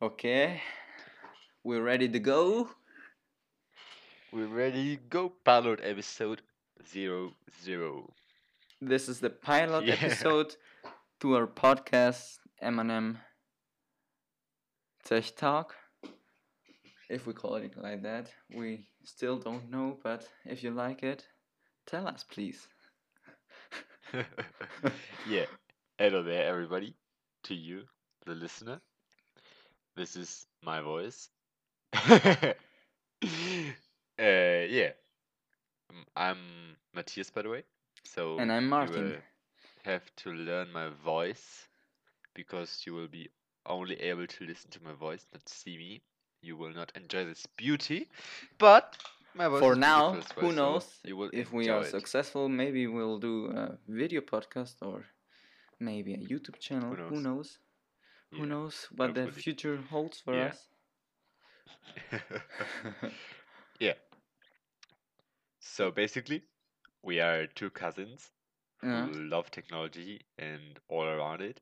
[0.00, 0.62] Okay,
[1.64, 2.68] we're ready to go.
[4.32, 5.30] We're ready to go.
[5.44, 6.42] Pilot episode
[6.88, 7.32] zero
[7.64, 8.12] zero.
[8.80, 9.94] This is the pilot Yeah.
[9.94, 10.54] episode
[11.20, 13.18] to our podcast M&M
[15.04, 15.74] Tech Talk.
[17.10, 21.26] If we call it like that, we still don't know, but if you like it,
[21.86, 22.68] tell us please.
[25.28, 25.46] yeah.
[25.98, 26.94] Hello there, everybody.
[27.44, 27.82] To you,
[28.26, 28.80] the listener.
[29.98, 31.28] This is my voice.
[31.92, 32.52] uh,
[34.16, 34.90] yeah.
[36.14, 36.38] I'm
[36.94, 37.64] Matthias, by the way.
[38.04, 39.16] So And I'm you Martin.
[39.84, 41.66] have to learn my voice
[42.32, 43.28] because you will be
[43.66, 46.00] only able to listen to my voice, not see me.
[46.42, 48.06] You will not enjoy this beauty,
[48.58, 48.96] but
[49.34, 51.90] my voice For is now, who so knows you will if we are it.
[51.90, 55.06] successful, maybe we'll do a video podcast or
[55.80, 56.94] maybe a YouTube channel.
[56.94, 57.24] Who knows?
[57.24, 57.58] knows?
[58.30, 58.44] Who Yeah.
[58.46, 60.48] knows what the future holds for Yeah.
[60.48, 60.68] us?
[63.80, 63.94] yeah.
[65.60, 66.42] So basically,
[67.02, 68.32] we are two cousins
[68.82, 69.06] yeah.
[69.06, 69.20] who uh-huh.
[69.20, 71.60] love technology and all around it.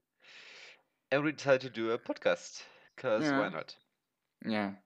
[1.10, 2.62] And we decided to do a podcast.
[2.94, 3.76] Because why not?
[4.44, 4.76] Yeah.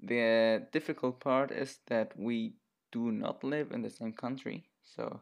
[0.00, 2.54] The difficult part is that we
[2.92, 5.20] do not live in the same country, so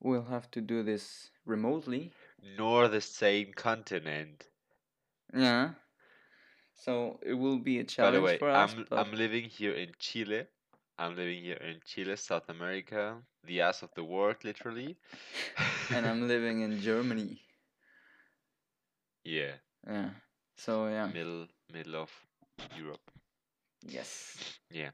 [0.00, 2.12] we'll have to do this remotely.
[2.42, 4.49] Nor the same continent.
[5.34, 5.70] Yeah.
[6.74, 8.72] So it will be a challenge By the way, for us.
[8.72, 10.44] I'm, but I'm living here in Chile.
[10.98, 14.96] I'm living here in Chile, South America, the ass of the world, literally.
[15.94, 17.40] and I'm living in Germany.
[19.24, 19.52] yeah,
[19.86, 20.10] Yeah.
[20.56, 21.06] So yeah.
[21.06, 22.10] middle middle of
[22.76, 23.10] Europe.
[23.86, 24.58] Yes.
[24.70, 24.90] Yeah.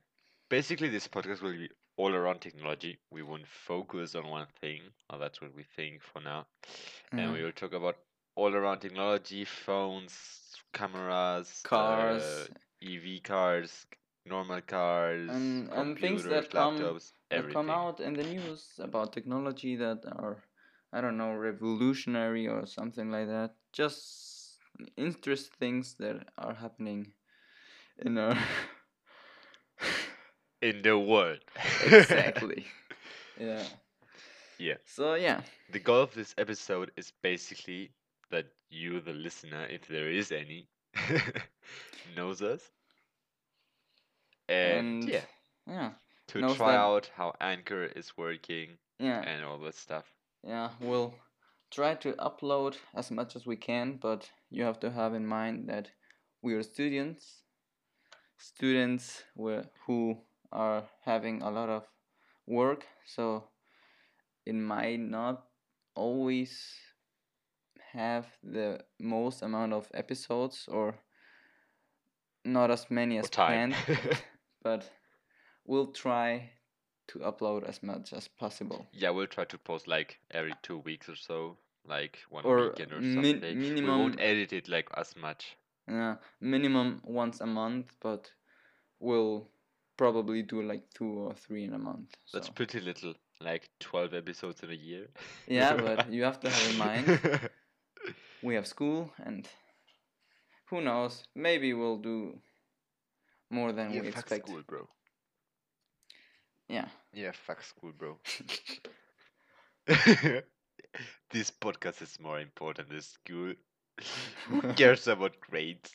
[0.49, 2.99] Basically, this podcast will be all around technology.
[3.11, 6.47] We won't focus on one thing, or that's what we think for now.
[7.11, 7.45] And we mm.
[7.45, 7.97] will talk about
[8.37, 12.23] all around technology, phones, cameras, Cars.
[12.23, 12.47] uh,
[12.83, 13.87] EV cars,
[14.25, 19.13] normal cars, And- and things that come- laptops, That come out in the news about
[19.13, 20.45] technology that are
[20.93, 23.57] I don't know revolutionary or something like that.
[23.73, 24.61] Just
[24.97, 27.13] interest things that are happening
[27.99, 28.37] in our
[30.63, 31.41] In the world.
[31.85, 32.67] exactly.
[33.41, 33.63] yeah.
[34.59, 34.77] Yeah.
[34.85, 35.43] So yeah.
[35.71, 37.91] The goal of this episode is basically
[38.31, 40.69] that you, the listener, if there is any,
[42.17, 42.63] knows us.
[44.49, 45.25] And, And yeah,
[45.67, 45.93] Yeah.
[46.29, 49.21] to try that- out how Anchor is working Yeah.
[49.23, 50.05] and all that stuff.
[50.43, 50.71] Yeah.
[50.81, 51.15] We'll
[51.71, 55.69] try to upload as much as we can, but you have to have in mind
[55.69, 55.91] that
[56.43, 57.43] we are students.
[58.39, 60.23] Students were, who
[60.53, 61.89] are having a lot of
[62.47, 63.51] work, so
[64.45, 65.49] it might not
[65.95, 66.79] always
[67.97, 70.95] have the most amount of episodes or
[72.45, 73.75] not as many as planned,
[74.63, 74.89] but
[75.65, 76.51] we'll try
[77.09, 78.87] to upload as much as possible.
[78.93, 82.93] yeah, we'll try to post like every two weeks or so, like one Or weekend
[82.93, 83.41] or something.
[83.41, 85.57] we won't edit it like as much.
[85.89, 88.31] Yeah, minimum once a month, but
[88.99, 89.49] we'll
[89.97, 92.15] probably do like two or three in a month.
[92.33, 95.07] That's pretty little, like 12 episodes in a year.
[95.47, 97.21] Yeah, but you have to have in mind
[98.47, 99.49] we have school and
[100.71, 102.39] who knows, maybe we'll do
[103.51, 104.49] more than yeah, we fuck expect.
[104.49, 104.89] school, bro.
[106.69, 106.89] Yeah.
[107.13, 108.19] Yeah, fuck school, bro.
[111.31, 113.55] this podcast is more important than school.
[114.49, 115.91] Who cares about grades?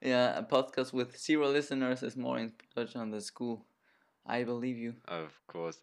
[0.00, 3.66] Yeah, a podcast with zero listeners is more important than school.
[4.26, 4.94] I believe you.
[5.08, 5.80] Of course.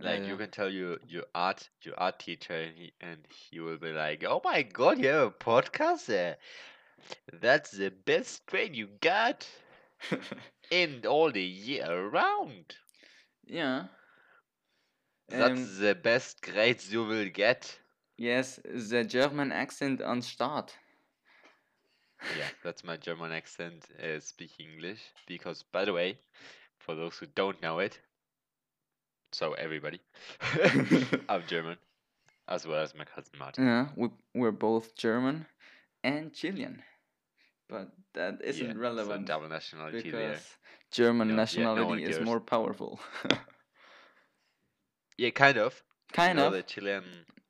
[0.00, 3.60] Like you Uh, can tell your your art your art teacher and he and he
[3.60, 6.38] will be like, Oh my god, you have a podcast there.
[7.32, 9.48] That's the best grade you got
[10.70, 12.76] in all the year around.
[13.46, 13.84] yeah.
[15.28, 17.80] That's Um, the best grades you will get.
[18.16, 20.78] yes, the German accent on start.
[22.28, 25.12] Yeah, that's my German accent uh, speaking English.
[25.26, 26.18] Because, by the way,
[26.78, 28.00] for those who don't know it,
[29.32, 30.00] so everybody,
[31.28, 31.76] I'm German,
[32.48, 33.64] as well as my cousin Martin.
[33.66, 35.46] Yeah, we we're both German
[36.04, 36.82] and Chilean,
[37.68, 40.40] but that isn't yeah, relevant So double nationality because there.
[40.90, 43.00] German No, yeah, no nationality is more powerful.
[45.18, 45.82] Yeah, kind of.
[46.12, 46.52] kind you know, of.
[46.54, 47.04] The Chilean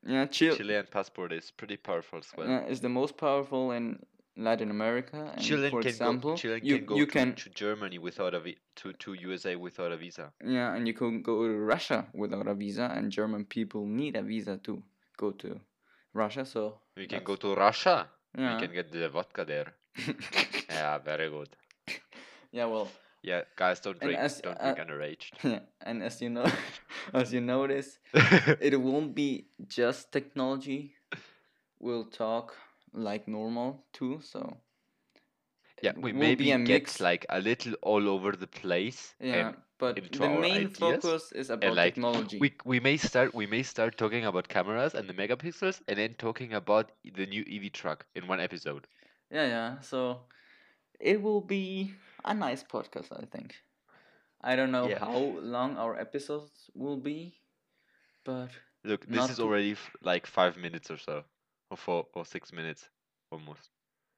[0.04, 2.48] yeah, Chile Chilean passport is pretty powerful as well.
[2.48, 3.98] uh, is the most powerful in
[4.36, 5.30] Latin America.
[5.34, 6.36] And Chilean for can example, go.
[6.36, 9.56] Chilean you can go you to, can to Germany without a vi- to to USA
[9.56, 10.32] without a visa.
[10.44, 14.22] yeah, and you can go to Russia without a visa, and German people need a
[14.22, 14.82] visa to
[15.16, 15.60] go to
[16.14, 16.44] Russia.
[16.44, 18.08] So We can go to Russia.
[18.38, 19.74] yeah, We can get the vodka there.
[20.70, 21.48] Yeah, very good.
[22.52, 22.88] yeah, well,
[23.22, 24.18] Yeah, guys, don't drink.
[24.18, 25.60] as- don't uh, drink underaged.
[25.86, 26.46] and as you know,
[27.14, 27.98] as you notice,
[28.60, 30.94] it won't be just technology.
[31.78, 32.54] We'll talk
[32.92, 34.20] like normal too.
[34.22, 34.56] So
[35.82, 37.00] yeah, we maybe be a get mix.
[37.00, 39.14] like a little all over the place.
[39.20, 42.38] yeah, but the main ideas, focus is about like, technology.
[42.38, 46.14] we we may start we may start talking about cameras and the megapixels, and then
[46.14, 48.86] talking about the new EV truck in one episode.
[49.30, 49.80] Yeah, yeah.
[49.80, 50.20] So
[51.00, 51.94] it will be
[52.24, 53.56] a nice podcast, I think.
[54.42, 54.98] I don't know Yeah.
[54.98, 57.40] how long our episodes will be,
[58.24, 58.50] but
[58.84, 61.24] Look, this is already f- like five minutes or so,
[61.72, 62.90] or four or six minutes,
[63.32, 63.70] almost.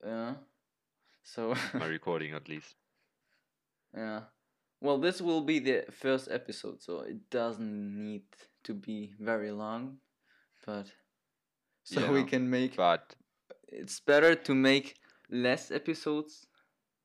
[0.07, 0.35] yeah.
[1.23, 2.77] So My recording at least.
[3.97, 4.21] yeah.
[4.81, 8.25] Well, this will be the first episode, so it doesn't need
[8.65, 10.01] to be very long,
[10.67, 10.93] but
[11.85, 13.15] so we can make But
[13.69, 14.97] it's better to make
[15.31, 16.47] less episodes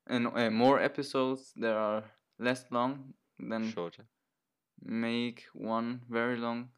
[0.06, 2.04] and uh, more episodes that are
[2.38, 4.04] less long than shorter.
[4.82, 6.70] make one very long.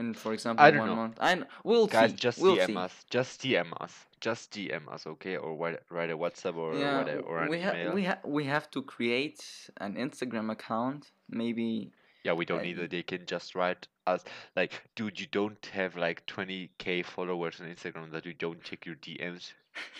[0.00, 0.96] And for example, I don't one know.
[0.96, 1.18] month.
[1.20, 2.16] I we'll Guys, see.
[2.16, 2.76] just we'll DM see.
[2.76, 3.04] us.
[3.10, 3.92] Just DM us.
[4.20, 5.36] Just DM us, okay?
[5.36, 7.92] Or write, write a WhatsApp or yeah, whatever, or an we have email.
[7.92, 9.44] we have we have to create
[9.76, 11.10] an Instagram account.
[11.28, 11.92] Maybe
[12.24, 12.90] Yeah, we don't uh, need that.
[12.90, 14.24] They can just write us.
[14.56, 18.96] Like, dude, you don't have like 20k followers on Instagram that you don't check your
[18.96, 19.52] DMs.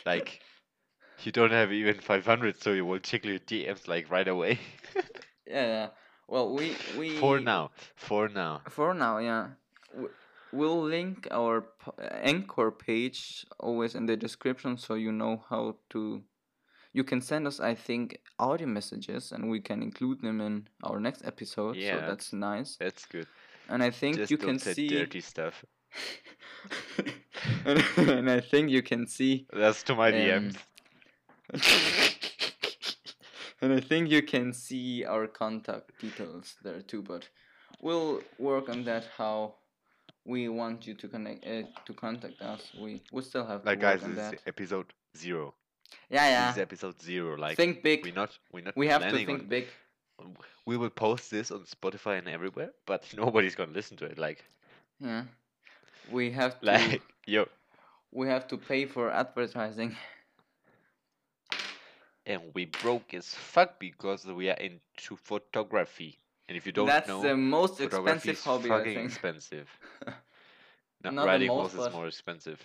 [0.07, 0.41] Like,
[1.25, 4.59] you don't have even 500, so you will check your DMs like right away.
[5.47, 5.89] yeah, yeah.
[6.27, 7.73] Well, we we For now.
[7.97, 8.63] For now.
[8.69, 9.49] For now, yeah.
[10.53, 11.65] We'll link our
[12.23, 16.23] anchor page always in the description so you know how to.
[16.93, 20.99] You can send us, I think, audio messages and we can include them in our
[20.99, 21.77] next episode.
[21.77, 22.01] Yeah.
[22.01, 22.77] So that's nice.
[22.81, 23.29] That's good.
[23.69, 24.89] And I think Just you don't can say see.
[24.89, 25.65] dirty stuff.
[27.65, 29.47] and, and I think you can see.
[29.53, 30.57] That's to my Um, DMs.
[33.63, 37.29] and I think you can see our contact details there too, but
[37.81, 39.55] we'll work on that how
[40.25, 42.71] we want you to connect uh, to contact us.
[42.81, 44.35] We we still have Like, guys, on this that.
[44.35, 45.55] is episode zero.
[46.09, 46.47] Yeah, yeah.
[46.49, 47.37] This is episode zero.
[47.37, 48.05] Like, think big.
[48.05, 49.67] we're not, we're not we have to think on big.
[50.67, 54.19] we will post this on Spotify and everywhere, but nobody's gonna listen to it.
[54.19, 54.45] Like,
[55.01, 55.25] Yeah.
[56.11, 57.47] We have to like, yo,
[58.13, 59.97] we have to pay for advertising.
[62.27, 66.19] and we broke as fuck because we are into photography.
[66.51, 69.07] And if you don't That's know, the most expensive hobby, I fucking think.
[69.13, 69.69] expensive.
[71.05, 72.61] Not, Not riding most, horses is more expensive.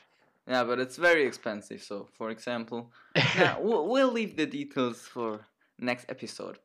[0.47, 1.83] Yeah, but it's very expensive.
[1.83, 2.91] So, for example,
[3.35, 5.45] yeah, we'll, we'll leave the details for
[5.77, 6.57] next episode.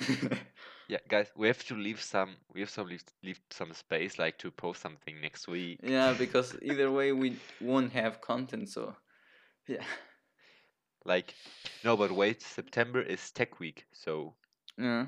[0.88, 2.36] yeah, guys, we have to leave some.
[2.52, 5.80] We have some leave, leave some space, like to post something next week.
[5.82, 8.68] yeah, because either way we won't have content.
[8.68, 8.94] So,
[9.66, 9.84] yeah,
[11.06, 11.34] Like,
[11.84, 14.34] no, but wait, September is Tech Week, so
[14.76, 15.06] yeah.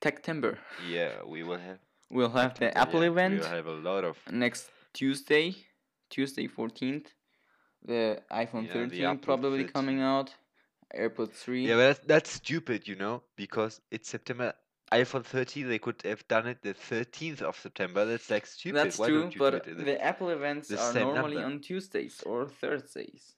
[0.00, 0.58] Techtember.
[0.88, 1.78] yeah, we will have.
[2.10, 4.16] We'll have the Apple yeah, event We will have a lot of.
[4.30, 5.54] next Tuesday,
[6.08, 7.12] Tuesday fourteenth.
[7.82, 10.34] The iPhone Yeah, 13 Apple probably coming out.
[10.94, 11.66] AirPods 3.
[11.66, 14.52] Yeah, but that's, that's stupid, you know, because it's September.
[14.92, 18.04] iPhone 13, they could have done it the 13th of September.
[18.04, 18.76] That's like stupid.
[18.76, 21.46] That's Why true, don't you but the, the Apple events the are normally number?
[21.46, 23.34] on Tuesdays or Thursdays.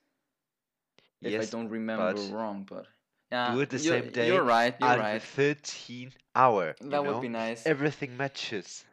[1.20, 2.86] If yes, I don't remember but wrong, but
[3.32, 4.74] yeah, it the same day You're right.
[4.80, 5.14] You're at right.
[5.14, 6.76] the 13 hour.
[6.90, 7.20] That would know?
[7.20, 7.66] be nice.
[7.66, 8.84] Everything matches,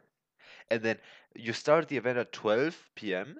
[0.70, 0.98] and then
[1.34, 3.38] you start the event at 12 p.m.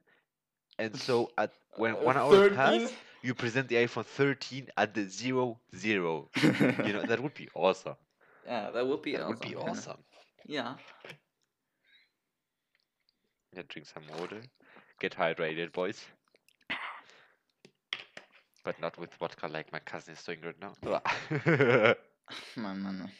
[0.79, 2.55] And so at when Uh, one hour 13?
[2.55, 6.31] passed, you present the iPhone 13 at the zero zero.
[6.83, 7.97] You know that would be awesome.
[8.47, 9.19] yeah, that would be awesome.
[9.19, 9.29] That awesome.
[9.29, 10.05] would be awesome.
[10.47, 10.77] Yeah.
[13.53, 14.43] Yeah, drink some water.
[15.01, 16.05] Get hydrated, boys.
[18.65, 20.75] But not with vodka like my cousin is doing right now.
[22.57, 23.11] Man, man, man.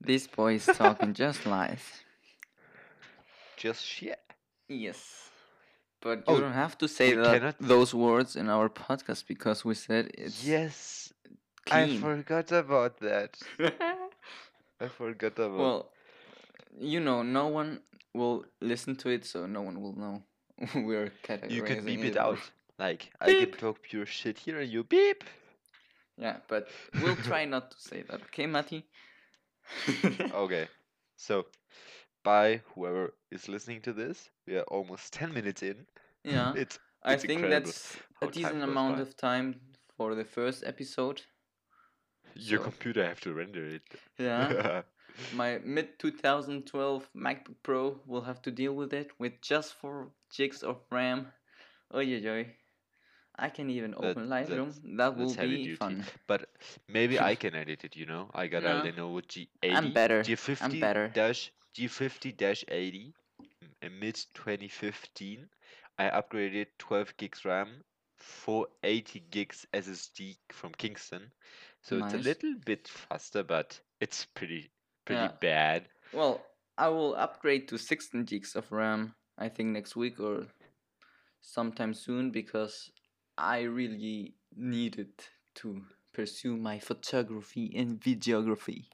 [0.00, 1.84] This boy is talking just lies.
[3.56, 4.18] Just shit.
[4.68, 5.28] Yes.
[6.00, 9.26] But oh, you Oh, don't have to say that, cannot- those words in our podcast
[9.28, 11.12] because we said it's Yes,
[11.66, 11.98] clean.
[11.98, 13.36] I forgot about that.
[14.80, 15.58] I forgot about.
[15.58, 15.90] Well,
[16.78, 17.80] you know, no one
[18.14, 20.22] will listen to it, so no one will know
[20.74, 22.38] we're categorizing you can beep it or- out.
[22.82, 23.58] Like I can Beep.
[23.58, 25.22] talk pure shit here, and you beep.
[26.18, 26.68] Yeah, but
[27.00, 28.20] we'll try not to say that.
[28.28, 28.84] Okay, Mati?
[30.44, 30.66] Okay,
[31.16, 31.46] so
[32.24, 34.30] bye, whoever is listening to this.
[34.46, 35.86] We are almost ten minutes in.
[36.24, 39.02] yeah, It's I think that's a decent amount by.
[39.02, 39.48] of time
[39.96, 41.22] for the first episode.
[42.34, 43.82] your so- computer have to render it.
[44.18, 44.82] Yeah.
[45.32, 50.62] My mid 2012 MacBook Pro will have to deal with it with just four gigs
[50.62, 51.26] of RAM.
[51.90, 52.46] Oh, oy, oy.
[53.36, 54.66] I can even That- open Lightroom.
[54.72, 56.04] that's- that will be fun.
[56.26, 56.50] But
[56.88, 57.96] maybe I can edit it.
[57.96, 58.78] You know, I got No.
[58.78, 59.74] a Lenovo G80.
[59.74, 60.22] I'm better.
[60.22, 61.08] G50 I'm better.
[61.08, 65.48] dash G50 dash 80 mm, in mid 2015.
[65.98, 67.84] I upgraded 12 gigs RAM
[68.18, 71.32] for 80 gigs SSD from Kingston.
[71.80, 74.70] So it's a little bit faster, but it's pretty
[75.04, 75.32] pretty Yeah.
[75.40, 75.88] bad.
[76.12, 76.44] Well,
[76.78, 79.14] I will upgrade to 16 gigs of RAM.
[79.38, 80.46] I think next week or
[81.40, 82.90] sometime soon because
[83.38, 85.12] I really needed
[85.56, 88.86] to pursue my photography and videography.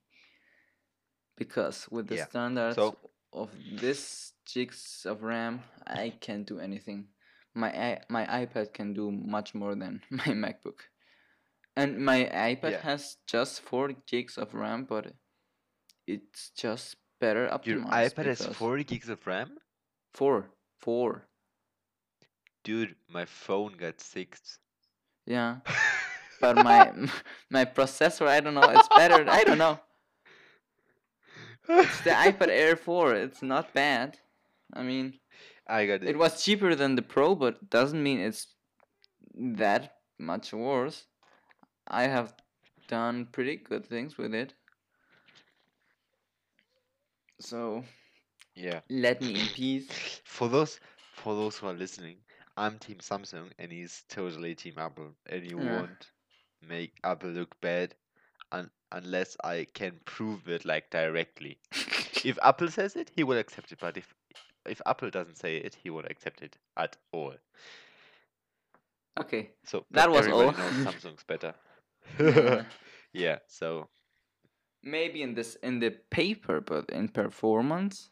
[1.37, 2.99] Because with the Yeah, standards so-
[3.33, 7.09] of this gigs of RAM, I can't do anything.
[7.55, 10.81] My i- my iPad can do much more than my MacBook.
[11.77, 12.81] And my iPad Yeah.
[12.83, 15.15] has just 4 gigs of RAM, but
[16.07, 17.67] it's just better optimized.
[17.67, 19.59] Your iPad has 40 gigs of RAM?
[20.13, 20.51] Four.
[20.81, 21.28] Four.
[22.69, 24.59] Dude, my phone got six.
[25.27, 25.61] Yeah.
[26.41, 26.93] But my
[27.51, 29.25] my processor, I don't know, it's better.
[29.29, 29.81] I don't know.
[31.69, 33.15] It's the iPad Air 4.
[33.15, 34.19] It's not bad.
[34.75, 35.19] I mean,
[35.67, 38.55] I got it was cheaper than the Pro, but doesn't mean it's
[39.35, 41.07] that much worse.
[41.89, 42.35] I have
[42.89, 44.55] done pretty good things with it.
[47.41, 47.85] So
[48.55, 48.83] Yeah.
[48.91, 50.21] let me in peace.
[50.25, 50.81] For those
[51.15, 52.19] for those who are listening,
[52.59, 55.15] I'm Team Samsung and he's totally Team Apple.
[55.27, 55.73] And you Yeah.
[55.81, 56.11] won't
[56.61, 57.95] make Apple look bad
[58.53, 61.59] un- unless I can prove it like directly.
[62.25, 63.79] if Apple says it, he will accept it.
[63.81, 64.13] But if
[64.67, 67.35] if Apple doesn't say it, he won't accept it at all.
[69.21, 69.51] Okay.
[69.65, 70.53] So That was all.
[70.85, 71.55] Samsung's better.
[72.19, 72.65] Yeah.
[73.13, 73.39] yeah.
[73.47, 73.89] So
[74.83, 78.11] maybe in this in the paper but in performance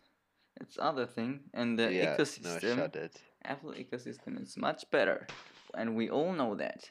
[0.60, 2.04] it's other thing and the yeah.
[2.04, 3.20] No, ecosystem shut it.
[3.46, 5.26] Apple ecosystem is much better
[5.74, 6.90] and we all know that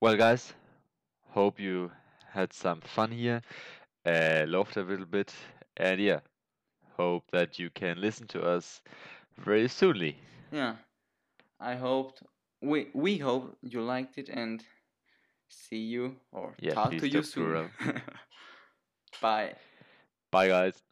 [0.00, 0.52] Well, guys,
[1.30, 1.92] hope you
[2.30, 3.42] had some fun here,
[4.06, 5.34] uh, laughed a little bit,
[5.76, 6.20] and yeah,
[6.96, 8.82] hope that you can listen to us
[9.36, 10.18] very soonly.
[10.52, 10.76] yeah
[11.60, 12.22] i hoped
[12.62, 14.64] we we hope you liked it and
[15.48, 17.58] see you or Yeah, talk to you soon
[19.20, 19.54] bye
[20.30, 20.82] Bye, guys.